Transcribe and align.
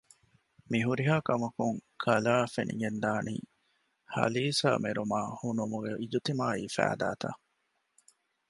މިހުރިހާކަމަކުން 0.71 1.79
ކަލާއަށް 2.03 2.53
ފެނިގެންދާނީ 2.55 3.35
ހަލީސާމެރުމާ 4.15 5.17
ހުނުމުގެ 5.39 5.91
އިޖުތިމާޢީ 6.01 6.63
ފައިދާތައް 6.75 7.39